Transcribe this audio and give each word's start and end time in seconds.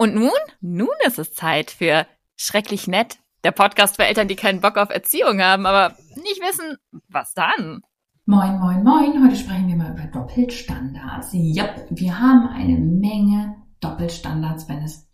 Und 0.00 0.14
nun? 0.14 0.30
Nun 0.62 0.88
ist 1.06 1.18
es 1.18 1.34
Zeit 1.34 1.70
für 1.70 2.06
Schrecklich 2.34 2.88
Nett, 2.88 3.18
der 3.44 3.50
Podcast 3.50 3.96
für 3.96 4.06
Eltern, 4.06 4.28
die 4.28 4.34
keinen 4.34 4.62
Bock 4.62 4.78
auf 4.78 4.88
Erziehung 4.88 5.42
haben, 5.42 5.66
aber 5.66 5.94
nicht 6.14 6.40
wissen, 6.40 6.78
was 7.08 7.34
dann. 7.34 7.82
Moin, 8.24 8.58
moin, 8.60 8.82
moin. 8.82 9.22
Heute 9.22 9.36
sprechen 9.36 9.68
wir 9.68 9.76
mal 9.76 9.92
über 9.92 10.04
Doppelstandards. 10.04 11.28
Ja, 11.32 11.74
wir 11.90 12.18
haben 12.18 12.48
eine 12.48 12.78
Menge 12.78 13.56
Doppelstandards, 13.80 14.70
wenn 14.70 14.82
es 14.82 15.06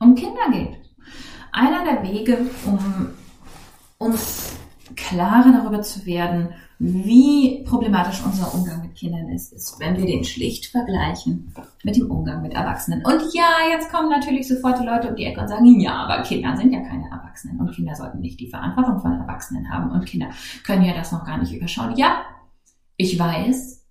um 0.00 0.16
Kinder 0.16 0.50
geht. 0.50 0.76
Einer 1.52 1.84
der 1.84 2.02
Wege, 2.02 2.38
um 2.66 3.10
uns 3.98 4.51
klarer 5.12 5.52
darüber 5.52 5.82
zu 5.82 6.04
werden, 6.06 6.48
wie 6.78 7.62
problematisch 7.64 8.22
unser 8.24 8.52
Umgang 8.54 8.82
mit 8.82 8.96
Kindern 8.96 9.28
ist, 9.28 9.52
ist, 9.52 9.78
wenn 9.78 9.96
wir 9.96 10.06
den 10.06 10.24
schlicht 10.24 10.66
vergleichen 10.66 11.54
mit 11.84 11.96
dem 11.96 12.10
Umgang 12.10 12.42
mit 12.42 12.54
Erwachsenen. 12.54 13.04
Und 13.04 13.22
ja, 13.34 13.70
jetzt 13.70 13.92
kommen 13.92 14.08
natürlich 14.08 14.48
sofort 14.48 14.80
die 14.80 14.86
Leute 14.86 15.08
um 15.08 15.16
die 15.16 15.24
Ecke 15.24 15.40
und 15.40 15.48
sagen, 15.48 15.80
ja, 15.80 15.94
aber 15.94 16.22
Kinder 16.22 16.56
sind 16.56 16.72
ja 16.72 16.80
keine 16.80 17.08
Erwachsenen 17.08 17.60
und 17.60 17.72
Kinder 17.72 17.94
sollten 17.94 18.20
nicht 18.20 18.40
die 18.40 18.50
Verantwortung 18.50 19.00
von 19.00 19.12
Erwachsenen 19.12 19.70
haben 19.70 19.90
und 19.92 20.06
Kinder 20.06 20.30
können 20.64 20.84
ja 20.84 20.94
das 20.94 21.12
noch 21.12 21.24
gar 21.24 21.38
nicht 21.38 21.52
überschauen. 21.52 21.96
Ja, 21.96 22.22
ich 22.96 23.18
weiß, 23.18 23.86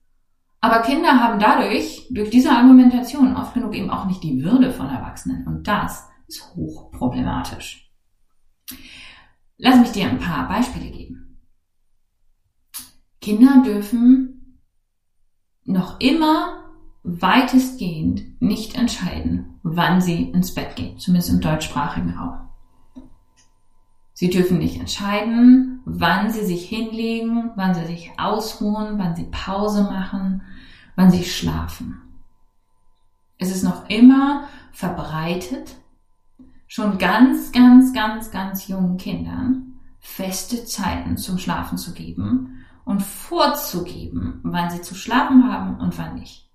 aber 0.60 0.82
Kinder 0.82 1.20
haben 1.20 1.40
dadurch, 1.40 2.08
durch 2.12 2.30
diese 2.30 2.52
Argumentation, 2.52 3.36
oft 3.36 3.54
genug 3.54 3.74
eben 3.74 3.90
auch 3.90 4.06
nicht 4.06 4.24
die 4.24 4.44
Würde 4.44 4.72
von 4.72 4.90
Erwachsenen 4.90 5.48
und 5.48 5.68
das 5.68 6.08
ist 6.28 6.56
hochproblematisch. 6.56 7.90
Lass 9.64 9.80
mich 9.80 9.92
dir 9.92 10.10
ein 10.10 10.18
paar 10.18 10.48
Beispiele 10.48 10.90
geben. 10.90 11.38
Kinder 13.22 13.62
dürfen 13.64 14.58
noch 15.66 16.00
immer 16.00 16.72
weitestgehend 17.04 18.42
nicht 18.42 18.76
entscheiden, 18.76 19.60
wann 19.62 20.02
sie 20.02 20.24
ins 20.32 20.56
Bett 20.56 20.76
gehen, 20.76 20.98
zumindest 20.98 21.32
im 21.32 21.42
deutschsprachigen 21.42 22.10
Raum. 22.10 22.50
Sie 24.14 24.32
dürfen 24.32 24.58
nicht 24.58 24.80
entscheiden, 24.80 25.82
wann 25.86 26.32
sie 26.32 26.44
sich 26.44 26.68
hinlegen, 26.68 27.52
wann 27.56 27.76
sie 27.76 27.86
sich 27.86 28.20
ausruhen, 28.20 28.98
wann 28.98 29.16
sie 29.16 29.26
Pause 29.26 29.84
machen, 29.84 30.42
wann 30.96 31.12
sie 31.12 31.24
schlafen. 31.24 32.02
Es 33.38 33.56
ist 33.56 33.64
noch 33.64 33.88
immer 33.90 34.48
verbreitet, 34.72 35.76
schon 36.72 36.98
ganz, 36.98 37.52
ganz, 37.52 37.92
ganz, 37.92 38.32
ganz 38.32 38.70
jungen 38.70 38.96
Kindern 38.96 39.74
feste 40.00 40.64
Zeiten 40.64 41.18
zum 41.18 41.38
Schlafen 41.38 41.78
zu 41.78 41.94
geben 41.94 42.64
und 42.86 43.02
vorzugeben, 43.02 44.40
wann 44.44 44.70
sie 44.70 44.82
zu 44.82 44.96
schlafen 44.96 45.52
haben 45.52 45.82
und 45.82 45.98
wann 45.98 46.16
nicht. 46.16 46.50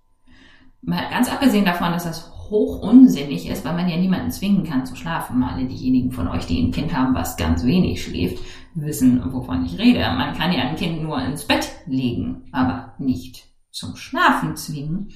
Mal 0.80 1.10
ganz 1.10 1.30
abgesehen 1.30 1.66
davon, 1.66 1.92
dass 1.92 2.04
das 2.04 2.32
hoch 2.48 2.80
unsinnig 2.80 3.46
ist, 3.46 3.62
weil 3.66 3.74
man 3.74 3.90
ja 3.90 3.98
niemanden 3.98 4.30
zwingen 4.30 4.64
kann 4.64 4.86
zu 4.86 4.96
schlafen. 4.96 5.42
Alle 5.42 5.66
diejenigen 5.66 6.12
von 6.12 6.28
euch, 6.28 6.46
die 6.46 6.62
ein 6.62 6.72
Kind 6.72 6.96
haben, 6.96 7.14
was 7.14 7.36
ganz 7.36 7.62
wenig 7.66 8.02
schläft, 8.02 8.42
wissen, 8.74 9.20
wovon 9.34 9.66
ich 9.66 9.76
rede. 9.76 9.98
Man 9.98 10.34
kann 10.34 10.50
ja 10.50 10.62
ein 10.62 10.76
Kind 10.76 11.02
nur 11.02 11.20
ins 11.20 11.44
Bett 11.44 11.68
legen, 11.84 12.48
aber 12.52 12.94
nicht 12.98 13.44
zum 13.70 13.96
Schlafen 13.96 14.56
zwingen. 14.56 15.12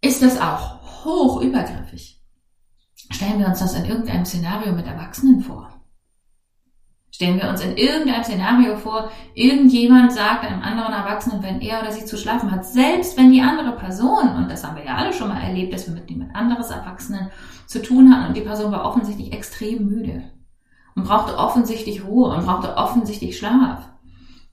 Ist 0.00 0.22
das 0.22 0.40
auch 0.40 1.04
hoch 1.04 1.42
übergriffig? 1.42 2.15
Stellen 3.10 3.38
wir 3.38 3.46
uns 3.46 3.60
das 3.60 3.74
in 3.74 3.84
irgendeinem 3.84 4.24
Szenario 4.24 4.72
mit 4.72 4.86
Erwachsenen 4.86 5.40
vor. 5.40 5.70
Stellen 7.16 7.40
wir 7.40 7.48
uns 7.48 7.62
in 7.62 7.78
irgendeinem 7.78 8.24
Szenario 8.24 8.76
vor, 8.76 9.10
irgendjemand 9.32 10.12
sagt 10.12 10.44
einem 10.44 10.60
anderen 10.60 10.92
Erwachsenen, 10.92 11.42
wenn 11.42 11.62
er 11.62 11.80
oder 11.80 11.90
sie 11.90 12.04
zu 12.04 12.18
schlafen 12.18 12.50
hat, 12.50 12.66
selbst 12.66 13.16
wenn 13.16 13.32
die 13.32 13.40
andere 13.40 13.72
Person, 13.72 14.36
und 14.36 14.50
das 14.50 14.64
haben 14.64 14.76
wir 14.76 14.84
ja 14.84 14.96
alle 14.96 15.14
schon 15.14 15.28
mal 15.28 15.40
erlebt, 15.40 15.72
dass 15.72 15.86
wir 15.86 15.94
mit 15.94 16.10
jemand 16.10 16.34
anderes 16.36 16.68
Erwachsenen 16.68 17.30
zu 17.66 17.80
tun 17.80 18.12
hatten 18.12 18.28
und 18.28 18.36
die 18.36 18.42
Person 18.42 18.70
war 18.70 18.84
offensichtlich 18.84 19.32
extrem 19.32 19.86
müde 19.86 20.24
und 20.94 21.04
brauchte 21.04 21.38
offensichtlich 21.38 22.04
Ruhe 22.04 22.34
und 22.34 22.44
brauchte 22.44 22.76
offensichtlich 22.76 23.38
Schlaf. 23.38 23.88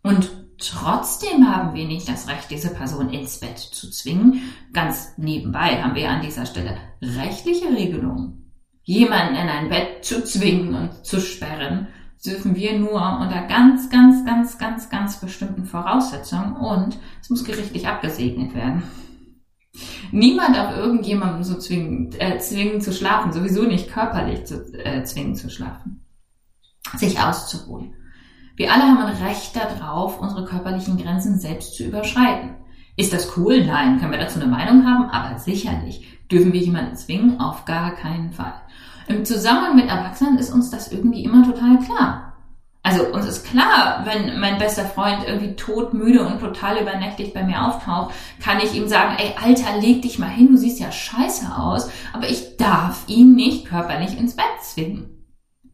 Und 0.02 0.32
trotzdem 0.58 1.46
haben 1.46 1.74
wir 1.74 1.86
nicht 1.86 2.08
das 2.08 2.30
Recht, 2.30 2.50
diese 2.50 2.74
Person 2.74 3.10
ins 3.10 3.40
Bett 3.40 3.58
zu 3.58 3.90
zwingen. 3.90 4.42
Ganz 4.72 5.18
nebenbei 5.18 5.82
haben 5.84 5.96
wir 5.96 6.10
an 6.10 6.22
dieser 6.22 6.46
Stelle 6.46 6.78
rechtliche 7.02 7.68
Regelungen. 7.70 8.43
Jemanden 8.84 9.36
in 9.36 9.50
ein 9.50 9.70
Bett 9.70 10.04
zu 10.04 10.24
zwingen 10.24 10.76
und 10.76 11.06
zu 11.06 11.22
sperren, 11.22 11.88
dürfen 12.26 12.56
wir 12.56 12.78
nur 12.78 13.20
unter 13.20 13.44
ganz, 13.48 13.90
ganz, 13.90 14.26
ganz, 14.26 14.58
ganz, 14.58 14.90
ganz 14.90 15.20
bestimmten 15.20 15.66
Voraussetzungen 15.66 16.56
und 16.56 16.98
es 17.22 17.30
muss 17.30 17.44
gerichtlich 17.44 17.88
abgesegnet 17.88 18.54
werden. 18.54 18.84
Niemand 20.12 20.56
darf 20.56 20.76
irgendjemanden 20.76 21.44
so 21.44 21.58
zwingen, 21.58 22.12
äh, 22.20 22.38
zwingen 22.38 22.82
zu 22.82 22.94
schlafen, 22.94 23.34
sowieso 23.34 23.64
nicht 23.64 23.92
körperlich 23.92 24.46
zu, 24.46 24.64
äh, 24.74 25.04
zwingen 25.04 25.36
zu 25.36 25.50
schlafen, 25.50 26.06
sich 26.96 27.20
auszuruhen. 27.20 27.96
Wir 28.56 28.72
alle 28.72 28.84
haben 28.84 29.00
ein 29.00 29.24
Recht 29.24 29.56
darauf, 29.56 30.20
unsere 30.20 30.46
körperlichen 30.46 30.98
Grenzen 30.98 31.40
selbst 31.40 31.76
zu 31.76 31.86
überschreiten. 31.86 32.56
Ist 32.96 33.12
das 33.12 33.36
cool? 33.38 33.66
Nein. 33.66 34.00
Können 34.00 34.12
wir 34.12 34.20
dazu 34.20 34.40
eine 34.40 34.50
Meinung 34.50 34.86
haben? 34.86 35.10
Aber 35.10 35.40
sicherlich. 35.40 36.08
Dürfen 36.30 36.54
wir 36.54 36.60
jemanden 36.62 36.96
zwingen? 36.96 37.40
Auf 37.40 37.66
gar 37.66 37.96
keinen 37.96 38.32
Fall. 38.32 38.54
Im 39.08 39.26
Zusammenhang 39.26 39.76
mit 39.76 39.90
Erwachsenen 39.90 40.38
ist 40.38 40.52
uns 40.52 40.70
das 40.70 40.92
irgendwie 40.92 41.24
immer 41.24 41.46
total 41.46 41.80
klar. 41.80 42.34
Also 42.86 43.06
uns 43.06 43.26
ist 43.26 43.46
klar, 43.46 44.06
wenn 44.06 44.40
mein 44.42 44.58
bester 44.58 44.84
Freund 44.84 45.24
irgendwie 45.26 45.56
todmüde 45.56 46.26
und 46.26 46.42
total 46.42 46.82
übernächtig 46.82 47.34
bei 47.34 47.44
mir 47.44 47.66
auftaucht, 47.66 48.14
kann 48.42 48.60
ich 48.60 48.76
ihm 48.76 48.90
sagen, 48.90 49.16
ey 49.18 49.34
Alter, 49.42 49.80
leg 49.80 50.02
dich 50.02 50.20
mal 50.20 50.28
hin, 50.28 50.50
du 50.52 50.58
siehst 50.58 50.82
ja 50.82 50.92
scheiße 50.92 51.56
aus, 51.56 51.90
aber 52.12 52.30
ich 52.30 52.58
darf 52.58 53.06
ihn 53.08 53.36
nicht 53.36 53.66
körperlich 53.68 54.18
ins 54.18 54.36
Bett 54.36 54.46
zwingen. 54.62 55.26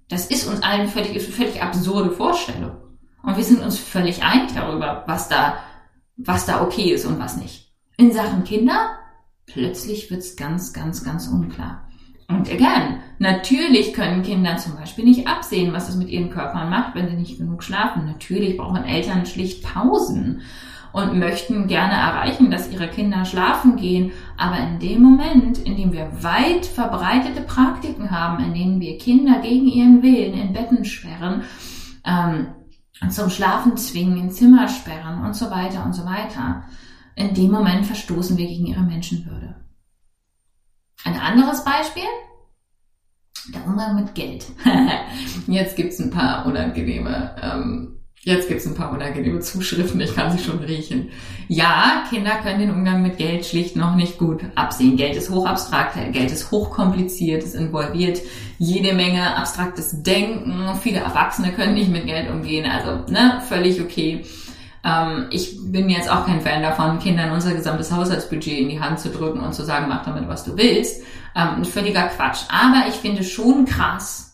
Das 0.08 0.28
ist 0.28 0.48
uns 0.48 0.62
allen 0.62 0.88
völlig, 0.88 1.16
ist 1.16 1.26
eine 1.26 1.36
völlig 1.36 1.64
absurde 1.64 2.12
Vorstellung. 2.12 2.78
Und 3.24 3.38
wir 3.38 3.44
sind 3.44 3.62
uns 3.62 3.80
völlig 3.80 4.24
einig 4.24 4.52
darüber, 4.54 5.04
was 5.08 5.28
da, 5.28 5.58
was 6.16 6.46
da 6.46 6.62
okay 6.62 6.92
ist 6.92 7.06
und 7.06 7.20
was 7.20 7.38
nicht. 7.38 7.74
In 7.98 8.12
Sachen 8.12 8.44
Kinder, 8.44 8.98
plötzlich 9.48 10.12
wird's 10.12 10.36
ganz, 10.36 10.74
ganz, 10.74 11.04
ganz 11.04 11.28
unklar. 11.28 11.89
Und 12.30 12.48
again, 12.52 13.00
natürlich 13.18 13.92
können 13.94 14.22
Kinder 14.22 14.56
zum 14.58 14.76
Beispiel 14.76 15.04
nicht 15.04 15.28
absehen, 15.28 15.74
was 15.74 15.90
es 15.90 15.96
mit 15.96 16.10
ihren 16.10 16.30
Körpern 16.30 16.70
macht, 16.70 16.94
wenn 16.94 17.10
sie 17.10 17.16
nicht 17.16 17.40
genug 17.40 17.64
schlafen. 17.64 18.06
Natürlich 18.06 18.56
brauchen 18.56 18.86
Eltern 18.86 19.26
schlicht 19.26 19.64
Pausen 19.64 20.42
und 20.92 21.18
möchten 21.18 21.68
gerne 21.68 21.94
erreichen, 21.94 22.52
dass 22.52 22.72
ihre 22.72 22.88
Kinder 22.88 23.26
schlafen 23.26 23.78
gehen. 23.78 24.12
Aber 24.38 24.60
in 24.60 24.78
dem 24.78 25.02
Moment, 25.02 25.58
in 25.58 25.76
dem 25.76 25.92
wir 25.92 26.24
weit 26.24 26.68
verbreitete 26.68 27.42
Praktiken 27.42 28.12
haben, 28.12 28.44
in 28.44 28.54
denen 28.54 28.80
wir 28.80 29.00
Kinder 29.00 29.40
gegen 29.40 29.68
ihren 29.68 30.04
Willen 30.04 30.34
in 30.34 30.54
Betten 30.54 30.86
sperren, 30.86 31.42
ähm, 32.06 32.48
zum 33.10 33.32
Schlafen 33.32 33.76
zwingen, 33.76 34.18
in 34.18 34.32
Zimmer 34.32 34.68
sperren 34.68 35.26
und 35.26 35.36
so 35.36 35.50
weiter 35.50 35.84
und 35.84 35.94
so 35.94 36.06
weiter, 36.06 36.64
in 37.16 37.34
dem 37.34 37.50
Moment 37.50 37.88
verstoßen 37.88 38.38
wir 38.38 38.46
gegen 38.46 38.68
ihre 38.68 38.82
Menschenwürde. 38.82 39.49
Ein 41.04 41.20
anderes 41.20 41.64
Beispiel? 41.64 42.04
Der 43.54 43.66
Umgang 43.66 43.96
mit 43.96 44.14
Geld. 44.16 44.46
jetzt 45.48 45.76
gibt's 45.76 46.00
ein 46.00 46.12
paar 46.12 46.46
unangenehme, 46.46 47.36
ähm, 47.42 48.00
jetzt 48.22 48.48
gibt's 48.48 48.68
ein 48.68 48.76
paar 48.76 48.92
unangenehme 48.92 49.40
Zuschriften, 49.40 50.02
ich 50.02 50.14
kann 50.14 50.38
sie 50.38 50.44
schon 50.44 50.60
riechen. 50.60 51.10
Ja, 51.48 52.04
Kinder 52.10 52.36
können 52.44 52.60
den 52.60 52.72
Umgang 52.72 53.02
mit 53.02 53.18
Geld 53.18 53.46
schlicht 53.46 53.76
noch 53.76 53.96
nicht 53.96 54.20
gut 54.20 54.42
absehen. 54.56 54.98
Geld 54.98 55.16
ist 55.16 55.32
hochabstrakt, 55.32 55.96
Geld 56.14 56.32
ist 56.32 56.52
hochkompliziert, 56.52 57.44
es 57.44 57.56
involviert 57.56 58.20
jede 58.60 58.94
Menge 58.94 59.36
abstraktes 59.36 60.04
Denken. 60.04 60.76
Viele 60.82 61.00
Erwachsene 61.00 61.54
können 61.54 61.74
nicht 61.74 61.90
mit 61.90 62.06
Geld 62.06 62.30
umgehen, 62.30 62.70
also 62.70 63.12
ne, 63.12 63.42
völlig 63.48 63.82
okay. 63.82 64.26
Ähm, 64.84 65.28
ich 65.32 65.58
bin 65.72 65.90
jetzt 65.90 66.10
auch 66.10 66.26
kein 66.26 66.42
Fan 66.42 66.62
davon, 66.62 67.00
Kindern 67.00 67.32
unser 67.32 67.54
gesamtes 67.54 67.92
Haushaltsbudget 67.92 68.60
in 68.60 68.70
die 68.70 68.80
Hand 68.80 69.00
zu 69.00 69.10
drücken 69.10 69.40
und 69.40 69.54
zu 69.54 69.64
sagen, 69.64 69.88
mach 69.90 70.06
damit, 70.06 70.28
was 70.28 70.44
du 70.44 70.58
willst. 70.58 71.04
Ähm, 71.36 71.66
völliger 71.66 72.08
Quatsch. 72.08 72.44
Aber 72.50 72.88
ich 72.88 72.96
finde 72.96 73.24
schon 73.24 73.66
krass, 73.66 74.30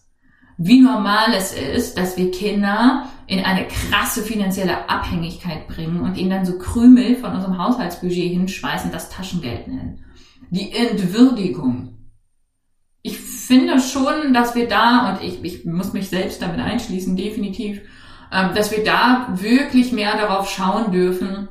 wie 0.57 0.81
normal 0.81 1.33
es 1.33 1.53
ist, 1.53 1.97
dass 1.97 2.17
wir 2.17 2.31
Kinder 2.31 3.09
in 3.27 3.43
eine 3.43 3.67
krasse 3.67 4.21
finanzielle 4.21 4.89
Abhängigkeit 4.89 5.67
bringen 5.67 6.01
und 6.01 6.15
ihnen 6.15 6.29
dann 6.29 6.45
so 6.45 6.57
Krümel 6.57 7.15
von 7.15 7.33
unserem 7.33 7.57
Haushaltsbudget 7.57 8.31
hinschmeißen, 8.31 8.91
das 8.91 9.09
Taschengeld 9.09 9.67
nennen. 9.67 10.05
Die 10.51 10.71
Entwürdigung. 10.71 11.97
Ich 13.01 13.19
finde 13.19 13.79
schon, 13.79 14.33
dass 14.33 14.55
wir 14.55 14.67
da, 14.67 15.11
und 15.11 15.23
ich, 15.23 15.43
ich 15.43 15.65
muss 15.65 15.93
mich 15.93 16.09
selbst 16.09 16.41
damit 16.41 16.59
einschließen, 16.59 17.15
definitiv, 17.17 17.81
dass 18.31 18.71
wir 18.71 18.83
da 18.83 19.27
wirklich 19.33 19.91
mehr 19.91 20.17
darauf 20.17 20.49
schauen 20.49 20.91
dürfen, 20.91 21.47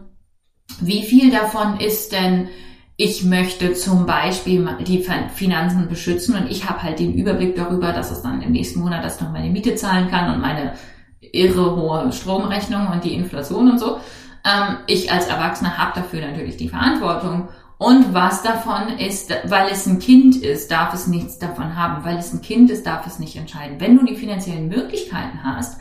wie 0.81 1.03
viel 1.03 1.31
davon 1.31 1.79
ist 1.79 2.13
denn 2.13 2.49
ich 2.97 3.25
möchte 3.25 3.75
zum 3.75 4.07
Beispiel 4.07 4.69
die 4.87 5.05
Finanzen 5.35 5.89
beschützen 5.89 6.37
und 6.37 6.49
ich 6.49 6.69
habe 6.69 6.83
halt 6.83 7.01
den 7.01 7.15
Überblick 7.15 7.57
darüber, 7.57 7.93
dass 7.93 8.13
es 8.13 8.23
dann 8.23 8.41
im 8.41 8.53
nächsten 8.53 8.81
Monat, 8.81 9.05
dass 9.05 9.21
noch 9.21 9.33
meine 9.33 9.51
Miete 9.51 9.75
zahlen 9.75 10.11
kann 10.11 10.33
und 10.33 10.41
meine 10.41 10.75
irre 11.21 11.75
hohe 11.75 12.13
Stromrechnung 12.13 12.87
und 12.87 13.03
die 13.03 13.15
Inflation 13.15 13.73
und 13.73 13.81
so. 13.81 13.99
Ähm, 14.45 14.77
ich 14.87 15.11
als 15.11 15.27
Erwachsener 15.27 15.77
habe 15.77 16.01
dafür 16.01 16.21
natürlich 16.21 16.57
die 16.57 16.69
Verantwortung 16.69 17.49
Und 17.79 18.15
was 18.15 18.43
davon 18.43 18.99
ist, 18.99 19.33
weil 19.45 19.69
es 19.71 19.87
ein 19.87 19.99
Kind 19.99 20.37
ist, 20.37 20.71
darf 20.71 20.95
es 20.95 21.07
nichts 21.07 21.39
davon 21.39 21.77
haben. 21.77 22.05
Weil 22.05 22.19
es 22.19 22.33
ein 22.33 22.41
Kind 22.41 22.71
ist, 22.71 22.87
darf 22.87 23.07
es 23.07 23.19
nicht 23.19 23.37
entscheiden. 23.37 23.81
Wenn 23.81 23.99
du 23.99 24.05
die 24.05 24.17
finanziellen 24.17 24.69
Möglichkeiten 24.69 25.43
hast, 25.43 25.81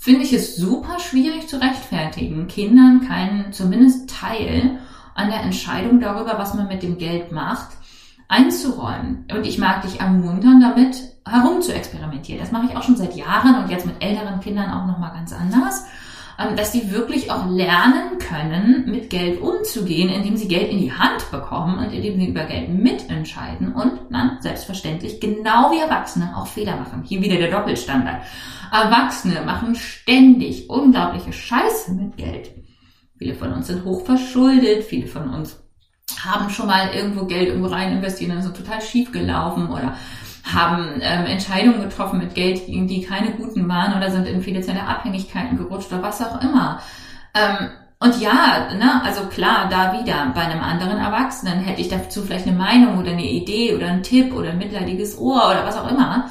finde 0.00 0.22
ich 0.22 0.32
es 0.32 0.56
super 0.56 0.98
schwierig 0.98 1.46
zu 1.46 1.60
rechtfertigen, 1.60 2.48
Kindern 2.48 3.06
keinen, 3.06 3.52
zumindest 3.52 4.08
Teil 4.08 4.78
an 5.14 5.28
der 5.28 5.42
Entscheidung 5.42 6.00
darüber, 6.00 6.38
was 6.38 6.54
man 6.54 6.68
mit 6.68 6.82
dem 6.82 6.96
Geld 6.96 7.32
macht, 7.32 7.76
einzuräumen. 8.26 9.26
Und 9.30 9.46
ich 9.46 9.58
mag 9.58 9.82
dich 9.82 10.00
ermuntern, 10.00 10.58
damit 10.58 11.02
herum 11.28 11.60
zu 11.60 11.74
experimentieren. 11.74 12.40
Das 12.40 12.50
mache 12.50 12.68
ich 12.70 12.76
auch 12.76 12.82
schon 12.82 12.96
seit 12.96 13.14
Jahren 13.14 13.62
und 13.62 13.70
jetzt 13.70 13.84
mit 13.84 14.02
älteren 14.02 14.40
Kindern 14.40 14.70
auch 14.70 14.86
nochmal 14.86 15.12
ganz 15.12 15.34
anders. 15.34 15.84
Ähm, 16.40 16.56
dass 16.56 16.72
die 16.72 16.90
wirklich 16.90 17.30
auch 17.30 17.50
lernen 17.50 18.18
können, 18.18 18.90
mit 18.90 19.10
Geld 19.10 19.40
umzugehen, 19.42 20.08
indem 20.08 20.38
sie 20.38 20.48
Geld 20.48 20.70
in 20.70 20.78
die 20.78 20.92
Hand 20.92 21.30
bekommen 21.30 21.78
und 21.78 21.92
indem 21.92 22.18
sie 22.18 22.28
über 22.28 22.44
Geld 22.44 22.70
mitentscheiden 22.70 23.74
und 23.74 23.92
dann 24.10 24.38
selbstverständlich 24.40 25.20
genau 25.20 25.70
wie 25.70 25.80
Erwachsene 25.80 26.34
auch 26.34 26.46
Fehler 26.46 26.76
machen. 26.76 27.02
Hier 27.06 27.20
wieder 27.20 27.36
der 27.36 27.50
Doppelstandard. 27.50 28.22
Erwachsene 28.72 29.42
machen 29.42 29.74
ständig 29.74 30.70
unglaubliche 30.70 31.32
Scheiße 31.32 31.92
mit 31.92 32.16
Geld. 32.16 32.52
Viele 33.18 33.34
von 33.34 33.52
uns 33.52 33.66
sind 33.66 33.84
hochverschuldet, 33.84 34.84
viele 34.84 35.08
von 35.08 35.28
uns 35.28 35.62
haben 36.24 36.48
schon 36.48 36.68
mal 36.68 36.90
irgendwo 36.94 37.26
Geld 37.26 37.48
irgendwo 37.48 37.68
rein 37.68 37.92
investiert 37.92 38.30
und 38.30 38.42
sind 38.42 38.56
total 38.56 38.80
schief 38.80 39.12
gelaufen 39.12 39.68
oder 39.68 39.94
haben 40.52 41.00
ähm, 41.00 41.26
Entscheidungen 41.26 41.82
getroffen 41.82 42.18
mit 42.18 42.34
Geld, 42.34 42.66
die 42.66 43.02
keine 43.02 43.32
guten 43.32 43.68
waren 43.68 43.96
oder 43.96 44.10
sind 44.10 44.26
in 44.26 44.42
finanzielle 44.42 44.82
Abhängigkeiten 44.82 45.56
gerutscht 45.56 45.92
oder 45.92 46.02
was 46.02 46.22
auch 46.22 46.40
immer. 46.42 46.80
Ähm, 47.34 47.70
und 48.02 48.18
ja, 48.18 48.72
ne, 48.74 49.02
also 49.04 49.26
klar, 49.26 49.68
da 49.68 50.00
wieder, 50.00 50.32
bei 50.34 50.40
einem 50.40 50.62
anderen 50.62 50.98
Erwachsenen 50.98 51.60
hätte 51.60 51.82
ich 51.82 51.88
dazu 51.88 52.22
vielleicht 52.22 52.46
eine 52.46 52.56
Meinung 52.56 52.98
oder 52.98 53.10
eine 53.10 53.28
Idee 53.28 53.74
oder 53.74 53.88
einen 53.88 54.02
Tipp 54.02 54.32
oder 54.34 54.50
ein 54.50 54.58
mitleidiges 54.58 55.18
Ohr 55.18 55.50
oder 55.50 55.66
was 55.66 55.76
auch 55.76 55.90
immer. 55.90 56.30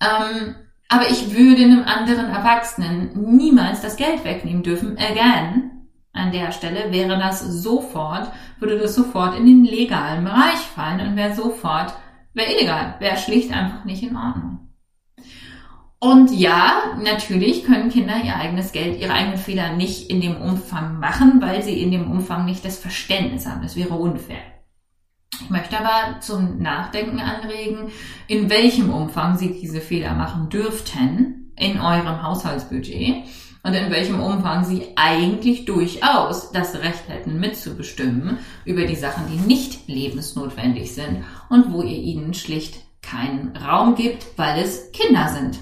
Ähm, 0.00 0.54
aber 0.88 1.10
ich 1.10 1.34
würde 1.34 1.62
einem 1.62 1.84
anderen 1.84 2.30
Erwachsenen 2.30 3.10
niemals 3.36 3.82
das 3.82 3.96
Geld 3.96 4.24
wegnehmen 4.24 4.62
dürfen, 4.62 4.96
again. 4.98 5.70
An 6.14 6.32
der 6.32 6.52
Stelle 6.52 6.92
wäre 6.92 7.18
das 7.18 7.40
sofort, 7.40 8.30
würde 8.58 8.78
das 8.78 8.94
sofort 8.94 9.36
in 9.38 9.46
den 9.46 9.64
legalen 9.64 10.24
Bereich 10.24 10.58
fallen 10.58 11.00
und 11.00 11.16
wäre 11.16 11.34
sofort 11.34 11.94
Wäre 12.34 12.52
illegal, 12.52 12.96
wäre 12.98 13.16
schlicht 13.16 13.52
einfach 13.52 13.84
nicht 13.84 14.02
in 14.02 14.16
Ordnung. 14.16 14.62
Und 15.98 16.32
ja, 16.32 16.96
natürlich 17.00 17.64
können 17.64 17.90
Kinder 17.90 18.16
ihr 18.24 18.34
eigenes 18.34 18.72
Geld, 18.72 19.00
ihre 19.00 19.12
eigenen 19.12 19.38
Fehler 19.38 19.76
nicht 19.76 20.10
in 20.10 20.20
dem 20.20 20.36
Umfang 20.36 20.98
machen, 20.98 21.40
weil 21.40 21.62
sie 21.62 21.80
in 21.80 21.92
dem 21.92 22.10
Umfang 22.10 22.44
nicht 22.44 22.64
das 22.64 22.76
Verständnis 22.76 23.46
haben. 23.46 23.62
Das 23.62 23.76
wäre 23.76 23.94
unfair. 23.94 24.42
Ich 25.40 25.48
möchte 25.48 25.78
aber 25.78 26.20
zum 26.20 26.58
Nachdenken 26.58 27.20
anregen, 27.20 27.92
in 28.26 28.50
welchem 28.50 28.92
Umfang 28.92 29.36
sie 29.36 29.52
diese 29.52 29.80
Fehler 29.80 30.14
machen 30.14 30.48
dürften 30.48 31.52
in 31.56 31.80
eurem 31.80 32.22
Haushaltsbudget 32.22 33.28
und 33.62 33.74
in 33.74 33.90
welchem 33.90 34.20
Umfang 34.20 34.64
sie 34.64 34.88
eigentlich 34.96 35.64
durchaus 35.64 36.50
das 36.50 36.74
Recht 36.76 37.08
hätten 37.08 37.38
mitzubestimmen 37.38 38.38
über 38.64 38.86
die 38.86 38.96
Sachen, 38.96 39.24
die 39.28 39.38
nicht 39.38 39.86
lebensnotwendig 39.88 40.94
sind 40.94 41.24
und 41.48 41.72
wo 41.72 41.82
ihr 41.82 41.98
ihnen 41.98 42.34
schlicht 42.34 42.80
keinen 43.02 43.56
Raum 43.56 43.94
gibt, 43.94 44.26
weil 44.36 44.60
es 44.60 44.90
Kinder 44.92 45.28
sind. 45.28 45.60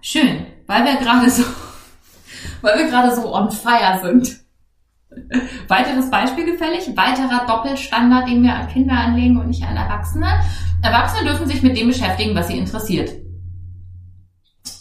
Schön, 0.00 0.46
weil 0.66 0.84
wir 0.84 0.96
gerade 0.96 1.30
so, 1.30 1.42
weil 2.62 2.78
wir 2.78 2.88
gerade 2.88 3.14
so 3.14 3.34
on 3.34 3.50
fire 3.50 4.00
sind. 4.02 4.40
Weiteres 5.68 6.10
Beispiel 6.10 6.44
gefällig, 6.44 6.96
weiterer 6.96 7.46
Doppelstandard, 7.46 8.28
den 8.28 8.42
wir 8.42 8.54
an 8.54 8.68
Kinder 8.68 8.94
anlegen 8.94 9.38
und 9.38 9.48
nicht 9.48 9.64
an 9.64 9.76
Erwachsene. 9.76 10.26
Erwachsene 10.82 11.28
dürfen 11.28 11.46
sich 11.46 11.62
mit 11.62 11.76
dem 11.76 11.88
beschäftigen, 11.88 12.34
was 12.34 12.48
sie 12.48 12.58
interessiert. 12.58 13.23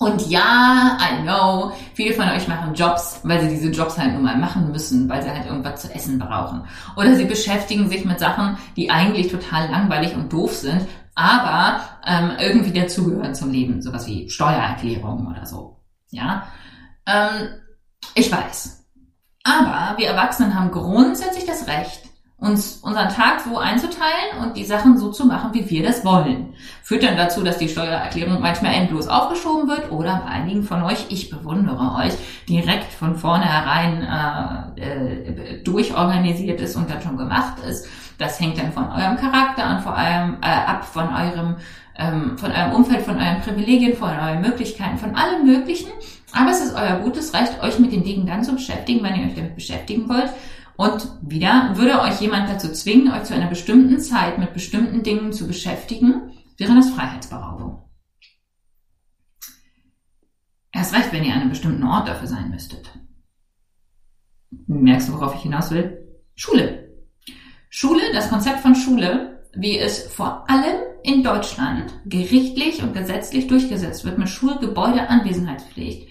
Und 0.04 0.28
ja, 0.28 0.98
I 1.00 1.22
know, 1.24 1.72
viele 1.94 2.14
von 2.14 2.28
euch 2.28 2.46
machen 2.50 2.74
Jobs, 2.74 3.22
weil 3.24 3.40
sie 3.40 3.48
diese 3.48 3.70
Jobs 3.70 3.98
halt 3.98 4.12
nun 4.14 4.24
mal 4.24 4.38
machen 4.38 4.70
müssen, 4.70 5.08
weil 5.08 5.24
sie 5.24 5.30
halt 5.30 5.46
irgendwas 5.46 5.82
zu 5.82 5.96
essen 5.96 6.20
brauchen. 6.20 6.66
Oder 6.98 7.16
sie 7.16 7.24
beschäftigen 7.24 7.88
sich 7.88 8.04
mit 8.04 8.20
Sachen, 8.20 8.58
die 8.76 8.90
eigentlich 8.90 9.32
total 9.32 9.72
langweilig 9.72 10.14
und 10.14 10.34
doof 10.34 10.54
sind, 10.54 10.86
aber 11.16 11.80
ähm, 12.06 12.32
irgendwie 12.38 12.78
dazugehören 12.78 13.34
zum 13.34 13.50
Leben, 13.52 13.82
sowas 13.82 14.06
wie 14.06 14.30
Steuererklärungen 14.30 15.26
oder 15.26 15.46
so. 15.46 15.78
Ja, 16.10 16.48
ähm, 17.06 17.48
ich 18.14 18.30
weiß. 18.30 18.84
Aber 19.46 19.98
wir 19.98 20.08
Erwachsenen 20.08 20.54
haben 20.54 20.72
grundsätzlich 20.72 21.46
das 21.46 21.66
Recht, 21.66 22.02
uns 22.44 22.80
unseren 22.84 23.08
Tag 23.08 23.40
so 23.40 23.58
einzuteilen 23.58 24.42
und 24.42 24.58
die 24.58 24.66
Sachen 24.66 24.98
so 24.98 25.12
zu 25.12 25.26
machen, 25.26 25.52
wie 25.54 25.70
wir 25.70 25.82
das 25.82 26.04
wollen. 26.04 26.54
Führt 26.82 27.04
dann 27.04 27.16
dazu, 27.16 27.42
dass 27.42 27.58
die 27.58 27.70
Steuererklärung 27.70 28.42
manchmal 28.42 28.74
endlos 28.74 29.08
aufgeschoben 29.08 29.70
wird 29.70 29.92
oder 29.92 30.24
bei 30.26 30.32
einigen 30.32 30.64
von 30.64 30.84
euch, 30.84 31.06
ich 31.08 31.30
bewundere 31.30 31.96
euch, 31.96 32.14
direkt 32.50 32.92
von 32.92 33.16
vornherein 33.16 34.04
äh, 34.76 34.82
äh, 34.82 35.64
durchorganisiert 35.64 36.60
ist 36.60 36.76
und 36.76 36.90
dann 36.90 37.02
schon 37.02 37.16
gemacht 37.16 37.60
ist. 37.66 37.88
Das 38.18 38.40
hängt 38.42 38.58
dann 38.58 38.74
von 38.74 38.90
eurem 38.92 39.16
Charakter 39.16 39.64
an, 39.64 39.82
vor 39.82 39.96
allem 39.96 40.38
äh, 40.42 40.48
ab 40.48 40.84
von 40.84 41.08
eurem 41.16 41.56
ähm, 41.96 42.38
von 42.40 42.52
eurem 42.52 42.72
Umfeld, 42.74 43.04
von 43.04 43.18
euren 43.18 43.40
Privilegien, 43.42 43.96
von 43.96 44.10
euren 44.10 44.42
Möglichkeiten, 44.42 44.98
von 44.98 45.16
allem 45.16 45.46
Möglichen. 45.46 45.92
Aber 46.34 46.50
es 46.50 46.60
ist 46.60 46.76
euer 46.76 46.98
gutes 46.98 47.34
Recht, 47.36 47.62
euch 47.62 47.78
mit 47.78 47.92
den 47.92 48.04
Dingen 48.04 48.26
dann 48.26 48.44
zu 48.44 48.54
beschäftigen, 48.54 49.04
wenn 49.04 49.16
ihr 49.16 49.28
euch 49.28 49.36
damit 49.36 49.56
beschäftigen 49.56 50.10
wollt 50.10 50.32
und 50.78 51.08
wieder, 51.22 51.72
würde 51.76 52.02
euch 52.02 52.22
jemand 52.22 52.50
dazu 52.50 52.72
zwingen, 52.72 53.12
euch 53.12 53.24
zu 53.24 53.34
einer 53.34 53.48
bestimmten 53.48 54.00
Zeit 54.00 54.38
mit 54.38 54.54
bestimmten 54.54 55.04
Dingen 55.04 55.34
zu 55.34 55.48
beschäftigen, 55.48 56.32
wäre 56.58 56.76
das 56.76 56.90
Freiheitsberaubung. 56.90 57.90
Erst 60.72 60.94
recht, 60.94 61.12
wenn 61.12 61.24
ihr 61.24 61.34
an 61.34 61.42
einem 61.42 61.50
bestimmten 61.50 61.84
Ort 61.84 62.08
dafür 62.08 62.28
sein 62.28 62.50
müsstet. 62.50 62.92
Merkst 64.68 65.10
du, 65.10 65.14
worauf 65.14 65.36
ich 65.36 65.42
hinaus 65.42 65.70
will? 65.72 66.20
Schule. 66.36 66.92
Schule, 67.70 68.02
das 68.14 68.30
Konzept 68.30 68.60
von 68.60 68.76
Schule, 68.76 69.44
wie 69.56 69.78
es 69.78 70.08
vor 70.08 70.50
allem 70.50 70.82
in 71.04 71.24
Deutschland 71.24 71.94
gerichtlich 72.06 72.82
und 72.82 72.94
gesetzlich 72.94 73.48
durchgesetzt 73.48 74.06
wird 74.06 74.18
mit 74.18 74.30
Schulgebäudeanwesenheitspflicht, 74.30 76.10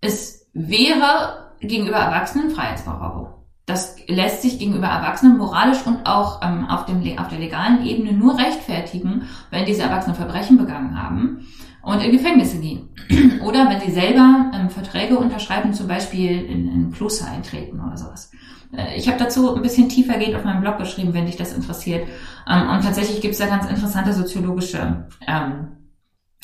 es 0.00 0.48
wäre 0.52 1.54
gegenüber 1.60 1.96
Erwachsenen 1.96 2.50
Freiheitsberaubung. 2.50 3.38
Das 3.68 3.96
lässt 4.06 4.40
sich 4.40 4.58
gegenüber 4.58 4.86
Erwachsenen 4.86 5.36
moralisch 5.36 5.86
und 5.86 6.06
auch 6.06 6.40
ähm, 6.42 6.64
auf, 6.64 6.86
dem, 6.86 7.02
auf 7.18 7.28
der 7.28 7.38
legalen 7.38 7.84
Ebene 7.84 8.14
nur 8.14 8.38
rechtfertigen, 8.38 9.24
wenn 9.50 9.66
diese 9.66 9.82
Erwachsenen 9.82 10.16
Verbrechen 10.16 10.56
begangen 10.56 11.00
haben 11.00 11.46
und 11.82 12.02
in 12.02 12.12
Gefängnisse 12.12 12.58
gehen. 12.60 12.88
oder 13.44 13.68
wenn 13.68 13.80
sie 13.80 13.92
selber 13.92 14.50
ähm, 14.54 14.70
Verträge 14.70 15.18
unterschreiben, 15.18 15.74
zum 15.74 15.86
Beispiel 15.86 16.46
in, 16.46 16.66
in 16.72 16.92
Kloster 16.92 17.30
eintreten 17.30 17.78
oder 17.78 17.98
sowas. 17.98 18.30
Äh, 18.74 18.96
ich 18.96 19.06
habe 19.06 19.18
dazu 19.18 19.54
ein 19.54 19.60
bisschen 19.60 19.90
tiefergehend 19.90 20.34
auf 20.34 20.44
meinem 20.44 20.62
Blog 20.62 20.78
geschrieben, 20.78 21.12
wenn 21.12 21.26
dich 21.26 21.36
das 21.36 21.52
interessiert. 21.52 22.08
Ähm, 22.48 22.70
und 22.70 22.82
tatsächlich 22.82 23.20
gibt 23.20 23.34
es 23.34 23.38
da 23.38 23.48
ganz 23.48 23.66
interessante 23.66 24.14
soziologische 24.14 25.08
ähm, 25.26 25.68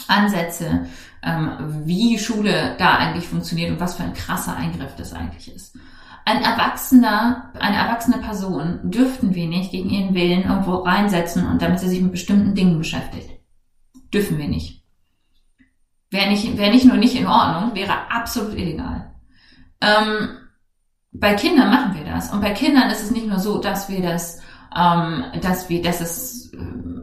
Ansätze, 0.08 0.88
ähm, 1.22 1.48
wie 1.86 2.18
Schule 2.18 2.74
da 2.78 2.96
eigentlich 2.96 3.26
funktioniert 3.26 3.70
und 3.70 3.80
was 3.80 3.94
für 3.94 4.02
ein 4.02 4.12
krasser 4.12 4.56
Eingriff 4.56 4.94
das 4.96 5.14
eigentlich 5.14 5.54
ist. 5.54 5.78
Ein 6.26 6.42
Erwachsener, 6.42 7.52
eine 7.58 7.76
erwachsene 7.76 8.16
Person 8.18 8.80
dürften 8.82 9.34
wir 9.34 9.46
nicht 9.46 9.72
gegen 9.72 9.90
ihren 9.90 10.14
Willen 10.14 10.44
irgendwo 10.44 10.76
reinsetzen 10.76 11.46
und 11.46 11.60
damit 11.60 11.80
sie 11.80 11.88
sich 11.88 12.00
mit 12.00 12.12
bestimmten 12.12 12.54
Dingen 12.54 12.78
beschäftigt. 12.78 13.28
Dürfen 14.12 14.38
wir 14.38 14.48
nicht. 14.48 14.82
Wäre 16.10 16.30
nicht, 16.30 16.56
wäre 16.56 16.70
nicht 16.70 16.86
nur 16.86 16.96
nicht 16.96 17.14
in 17.14 17.26
Ordnung, 17.26 17.74
wäre 17.74 18.10
absolut 18.10 18.54
illegal. 18.54 19.12
Ähm, 19.82 20.28
bei 21.12 21.34
Kindern 21.34 21.70
machen 21.70 21.94
wir 21.94 22.04
das. 22.10 22.32
Und 22.32 22.40
bei 22.40 22.52
Kindern 22.52 22.88
ist 22.88 23.02
es 23.02 23.10
nicht 23.10 23.26
nur 23.26 23.38
so, 23.38 23.58
dass 23.58 23.90
wir 23.90 24.00
das, 24.00 24.40
ähm, 24.74 25.24
dass 25.42 25.68
wir, 25.68 25.82
dass 25.82 26.00
es 26.00 26.54
äh, 26.54 26.56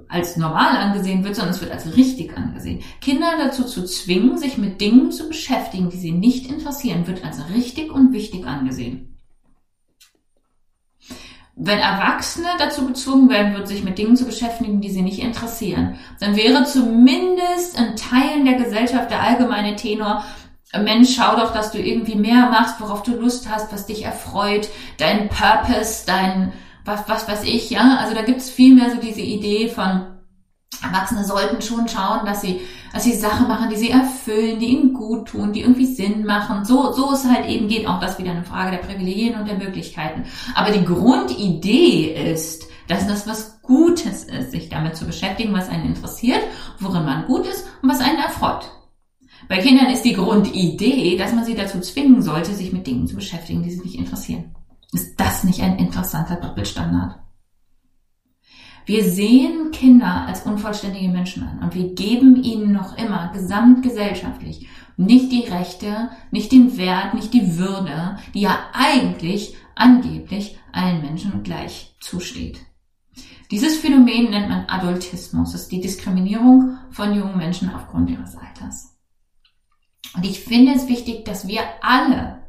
als 0.10 0.36
normal 0.36 0.78
angesehen 0.78 1.24
wird, 1.24 1.36
sondern 1.36 1.54
es 1.54 1.62
wird 1.62 1.72
als 1.72 1.96
richtig 1.96 2.36
angesehen. 2.36 2.82
Kinder 3.02 3.34
dazu 3.38 3.66
zu 3.66 3.86
zwingen, 3.86 4.40
sich 4.40 4.58
mit 4.58 4.82
Dingen 4.82 5.12
zu 5.12 5.28
beschäftigen, 5.28 5.92
die 5.92 5.98
sie 5.98 6.12
nicht 6.12 6.50
interessieren, 6.50 7.06
wird 7.06 7.24
als 7.24 7.50
richtig 7.50 7.92
und 7.92 8.14
wichtig 8.14 8.48
angesehen 8.48 9.11
wenn 11.64 11.78
Erwachsene 11.78 12.48
dazu 12.58 12.88
gezwungen 12.88 13.30
werden 13.30 13.54
würden, 13.54 13.68
sich 13.68 13.84
mit 13.84 14.00
Dingen 14.00 14.16
zu 14.16 14.26
beschäftigen, 14.26 14.82
die 14.82 14.90
sie 14.90 15.04
nicht 15.04 15.20
interessieren, 15.20 16.00
dann 16.20 16.36
wäre 16.36 16.64
zumindest 16.64 17.80
in 17.80 17.96
Teilen 17.96 18.46
der 18.46 18.56
Gesellschaft 18.56 19.12
der 19.12 19.22
allgemeine 19.22 19.76
Tenor, 19.76 20.24
Mensch, 20.74 21.16
schau 21.16 21.36
doch, 21.36 21.54
dass 21.54 21.72
du 21.72 21.78
irgendwie 21.78 22.16
mehr 22.16 22.50
machst, 22.50 22.80
worauf 22.80 23.04
du 23.04 23.12
Lust 23.16 23.48
hast, 23.50 23.72
was 23.72 23.86
dich 23.86 24.06
erfreut, 24.06 24.70
dein 24.98 25.30
Purpose, 25.30 26.06
dein, 26.08 26.54
was, 26.84 27.08
was 27.08 27.28
weiß 27.28 27.44
ich, 27.44 27.70
ja. 27.70 27.98
Also 28.00 28.16
da 28.16 28.24
gibt's 28.24 28.50
viel 28.50 28.74
mehr 28.74 28.90
so 28.90 28.98
diese 28.98 29.22
Idee 29.22 29.68
von, 29.68 30.08
Erwachsene 30.82 31.24
sollten 31.24 31.62
schon 31.62 31.88
schauen, 31.88 32.26
dass 32.26 32.42
sie, 32.42 32.62
dass 32.94 33.04
sie 33.04 33.14
Sachen 33.14 33.48
machen, 33.48 33.70
die 33.70 33.76
sie 33.76 33.92
erfüllen, 33.92 34.60
die 34.60 34.68
ihnen 34.68 34.94
gut 34.94 35.28
tun, 35.28 35.54
die 35.54 35.62
irgendwie 35.62 35.86
Sinn 35.86 36.26
machen. 36.26 36.66
So, 36.66 36.92
so 36.94 37.14
es 37.14 37.26
halt 37.26 37.48
eben 37.48 37.68
geht. 37.68 37.88
Auch 37.88 38.00
das 38.00 38.18
wieder 38.18 38.32
eine 38.32 38.44
Frage 38.44 38.72
der 38.72 38.84
Privilegien 38.84 39.36
und 39.40 39.48
der 39.48 39.58
Möglichkeiten. 39.58 40.24
Aber 40.56 40.72
die 40.72 40.84
Grundidee 40.84 42.32
ist, 42.32 42.68
dass 42.88 43.08
das 43.08 43.28
was 43.28 43.62
Gutes 43.62 44.24
ist, 44.26 44.52
sich 44.52 44.70
damit 44.70 44.98
zu 44.98 45.06
beschäftigen, 45.06 45.54
was 45.54 45.70
einen 45.70 45.86
interessiert, 45.86 46.42
worin 46.80 47.06
man 47.06 47.26
gut 47.26 47.46
ist 47.46 47.66
und 47.82 47.90
was 47.90 48.02
einen 48.02 48.20
erfreut. 48.20 48.70
Bei 49.48 49.60
Kindern 49.60 49.88
ist 49.88 50.04
die 50.04 50.14
Grundidee, 50.14 51.18
dass 51.18 51.34
man 51.34 51.46
sie 51.46 51.56
dazu 51.56 51.80
zwingen 51.80 52.22
sollte, 52.22 52.54
sich 52.54 52.74
mit 52.74 52.88
Dingen 52.88 53.08
zu 53.08 53.16
beschäftigen, 53.16 53.64
die 53.64 53.72
sie 53.72 53.82
nicht 53.82 53.96
interessieren. 53.96 54.56
Ist 54.94 55.20
das 55.20 55.44
nicht 55.44 55.62
ein 55.62 55.78
interessanter 55.78 56.36
Doppelstandard? 56.36 57.16
Wir 58.92 59.06
sehen 59.06 59.72
Kinder 59.72 60.26
als 60.28 60.42
unvollständige 60.42 61.08
Menschen 61.08 61.48
an 61.48 61.60
und 61.64 61.76
wir 61.76 61.96
geben 61.96 62.44
ihnen 62.44 62.74
noch 62.74 62.98
immer 62.98 63.32
gesamtgesellschaftlich 63.32 64.68
nicht 64.98 65.32
die 65.32 65.46
Rechte, 65.46 66.10
nicht 66.30 66.52
den 66.52 66.76
Wert, 66.76 67.14
nicht 67.14 67.34
die 67.34 67.58
Würde, 67.58 68.18
die 68.34 68.42
ja 68.42 68.60
eigentlich 68.74 69.56
angeblich 69.76 70.58
allen 70.74 71.00
Menschen 71.00 71.42
gleich 71.44 71.96
zusteht. 72.02 72.60
Dieses 73.50 73.78
Phänomen 73.78 74.30
nennt 74.30 74.50
man 74.50 74.66
Adultismus. 74.66 75.54
Das 75.54 75.62
ist 75.62 75.72
die 75.72 75.80
Diskriminierung 75.80 76.78
von 76.90 77.16
jungen 77.16 77.38
Menschen 77.38 77.74
aufgrund 77.74 78.10
ihres 78.10 78.36
Alters. 78.36 78.98
Und 80.18 80.26
ich 80.26 80.42
finde 80.42 80.74
es 80.74 80.90
wichtig, 80.90 81.24
dass 81.24 81.48
wir 81.48 81.62
alle 81.82 82.44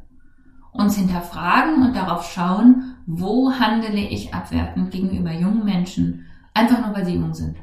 uns 0.73 0.97
hinterfragen 0.97 1.83
und 1.83 1.95
darauf 1.95 2.29
schauen, 2.33 2.97
wo 3.05 3.53
handele 3.53 4.01
ich 4.01 4.33
abwertend 4.33 4.91
gegenüber 4.91 5.31
jungen 5.31 5.63
Menschen, 5.63 6.25
einfach 6.53 6.85
nur 6.85 6.95
weil 6.95 7.05
sie 7.05 7.15
jung 7.15 7.33
sind. 7.33 7.57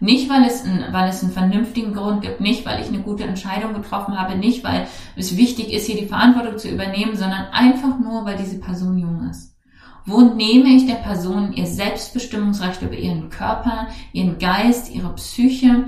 Nicht, 0.00 0.28
weil 0.28 0.44
es, 0.44 0.64
ein, 0.64 0.84
weil 0.90 1.08
es 1.08 1.22
einen 1.22 1.32
vernünftigen 1.32 1.94
Grund 1.94 2.22
gibt, 2.22 2.40
nicht, 2.40 2.66
weil 2.66 2.82
ich 2.82 2.88
eine 2.88 3.02
gute 3.02 3.22
Entscheidung 3.22 3.72
getroffen 3.72 4.18
habe, 4.18 4.36
nicht, 4.36 4.64
weil 4.64 4.88
es 5.14 5.36
wichtig 5.36 5.72
ist, 5.72 5.86
hier 5.86 5.96
die 5.96 6.08
Verantwortung 6.08 6.58
zu 6.58 6.68
übernehmen, 6.68 7.14
sondern 7.14 7.46
einfach 7.52 8.00
nur, 8.00 8.24
weil 8.24 8.36
diese 8.36 8.58
Person 8.58 8.98
jung 8.98 9.28
ist. 9.30 9.56
Wo 10.04 10.20
nehme 10.22 10.70
ich 10.70 10.86
der 10.86 10.96
Person 10.96 11.52
ihr 11.52 11.66
Selbstbestimmungsrecht 11.66 12.82
über 12.82 12.96
ihren 12.96 13.30
Körper, 13.30 13.86
ihren 14.12 14.38
Geist, 14.38 14.92
ihre 14.92 15.14
Psyche, 15.14 15.84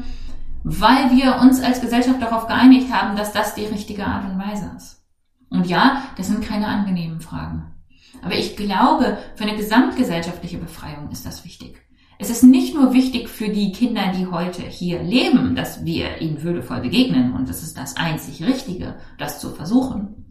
weil 0.62 1.10
wir 1.10 1.40
uns 1.40 1.60
als 1.60 1.80
Gesellschaft 1.80 2.22
darauf 2.22 2.46
geeinigt 2.46 2.92
haben, 2.92 3.16
dass 3.16 3.32
das 3.32 3.56
die 3.56 3.66
richtige 3.66 4.06
Art 4.06 4.30
und 4.30 4.38
Weise 4.38 4.70
ist. 4.76 5.02
Und 5.50 5.66
ja, 5.66 6.02
das 6.16 6.28
sind 6.28 6.44
keine 6.44 6.68
angenehmen 6.68 7.20
Fragen. 7.20 7.72
Aber 8.22 8.34
ich 8.34 8.56
glaube, 8.56 9.18
für 9.34 9.44
eine 9.44 9.56
gesamtgesellschaftliche 9.56 10.58
Befreiung 10.58 11.10
ist 11.10 11.26
das 11.26 11.44
wichtig. 11.44 11.82
Es 12.18 12.30
ist 12.30 12.42
nicht 12.42 12.74
nur 12.74 12.92
wichtig 12.92 13.28
für 13.28 13.48
die 13.48 13.72
Kinder, 13.72 14.12
die 14.16 14.26
heute 14.26 14.62
hier 14.62 15.02
leben, 15.02 15.56
dass 15.56 15.84
wir 15.84 16.20
ihnen 16.20 16.42
würdevoll 16.42 16.80
begegnen 16.80 17.32
und 17.34 17.48
das 17.48 17.62
ist 17.62 17.76
das 17.76 17.96
einzig 17.96 18.44
Richtige, 18.44 18.96
das 19.18 19.40
zu 19.40 19.50
versuchen, 19.50 20.26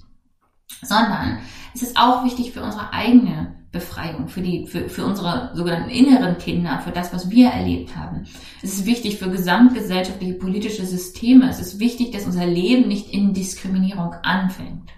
sondern 0.81 1.39
es 1.73 1.81
ist 1.81 1.97
auch 1.97 2.23
wichtig 2.23 2.51
für 2.51 2.63
unsere 2.63 2.93
eigene 2.93 3.55
Befreiung, 3.71 4.27
für 4.27 4.41
die, 4.41 4.67
für, 4.67 4.87
für 4.87 5.03
unsere 5.03 5.51
sogenannten 5.55 5.89
inneren 5.89 6.37
Kinder, 6.37 6.79
für 6.79 6.91
das, 6.91 7.11
was 7.11 7.31
wir 7.31 7.49
erlebt 7.49 7.95
haben. 7.95 8.27
Es 8.61 8.75
ist 8.75 8.85
wichtig 8.85 9.17
für 9.17 9.29
gesamtgesellschaftliche 9.29 10.35
politische 10.35 10.85
Systeme. 10.85 11.49
Es 11.49 11.59
ist 11.59 11.79
wichtig, 11.79 12.11
dass 12.11 12.25
unser 12.25 12.45
Leben 12.45 12.87
nicht 12.87 13.09
in 13.09 13.33
Diskriminierung 13.33 14.13
anfängt. 14.21 14.91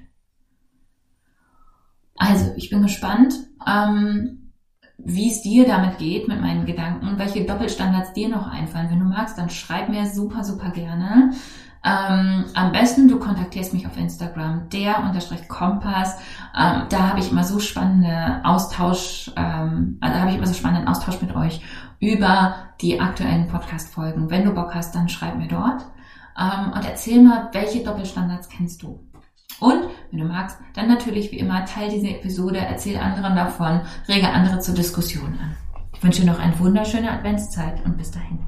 Also, 2.18 2.52
ich 2.58 2.70
bin 2.70 2.82
gespannt, 2.82 3.34
ähm, 3.66 4.45
wie 5.06 5.32
es 5.32 5.42
dir 5.42 5.66
damit 5.66 6.00
geht 6.00 6.28
mit 6.28 6.42
meinen 6.42 6.66
Gedanken, 6.66 7.18
welche 7.18 7.46
Doppelstandards 7.46 8.14
dir 8.14 8.28
noch 8.28 8.52
einfallen. 8.52 8.90
Wenn 8.90 9.00
du 9.00 9.06
magst, 9.06 9.38
dann 9.38 9.50
schreib 9.50 9.88
mir 9.88 10.08
super, 10.08 10.44
super 10.44 10.72
gerne. 10.72 11.32
Ähm, 11.86 12.46
am 12.56 12.72
besten, 12.72 13.08
du 13.08 13.20
kontaktierst 13.20 13.72
mich 13.72 13.86
auf 13.86 13.96
Instagram, 13.96 14.70
der 14.70 15.04
unterstrich 15.04 15.48
Kompass. 15.48 16.18
Ähm, 16.58 16.84
da 16.90 17.10
habe 17.10 17.20
ich 17.20 17.32
immer 17.32 17.44
so 17.44 17.60
spannende 17.60 18.42
Austausch, 18.44 19.32
ähm, 19.36 20.00
also 20.02 20.20
habe 20.20 20.32
ich 20.32 20.38
immer 20.38 20.48
so 20.48 20.56
spannenden 20.56 20.88
Austausch 20.88 21.22
mit 21.22 21.36
euch 21.36 21.62
über 22.00 22.56
die 22.82 23.00
aktuellen 23.00 23.48
Podcast-Folgen. 23.48 24.32
Wenn 24.32 24.46
du 24.46 24.52
Bock 24.52 24.74
hast, 24.74 24.96
dann 24.96 25.10
schreib 25.10 25.38
mir 25.38 25.48
dort 25.48 25.86
ähm, 26.40 26.74
und 26.74 26.84
erzähl 26.84 27.22
mal, 27.22 27.50
welche 27.54 27.84
Doppelstandards 27.84 28.50
kennst 28.50 28.82
du. 28.82 29.05
Und 29.60 29.84
wenn 30.12 30.20
du 30.20 30.26
magst, 30.26 30.58
dann 30.74 30.88
natürlich 30.88 31.32
wie 31.32 31.40
immer 31.40 31.66
teil 31.66 31.90
diese 31.90 32.10
Episode, 32.10 32.60
erzähl 32.60 32.98
anderen 32.98 33.36
davon, 33.36 33.82
rege 34.08 34.30
andere 34.30 34.60
zur 34.60 34.76
Diskussion 34.76 35.38
an. 35.42 35.56
Ich 35.94 36.04
wünsche 36.04 36.22
dir 36.22 36.32
noch 36.32 36.40
eine 36.40 36.58
wunderschöne 36.60 37.12
Adventszeit 37.12 37.84
und 37.86 37.98
bis 37.98 38.12
dahin. 38.12 38.40